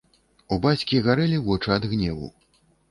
[0.55, 2.37] У бацькі гарэлі вочы ад гневу.